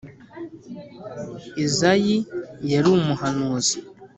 Izayi 1.65 2.15
yari 2.71 2.87
umuhanuzi 2.97 3.75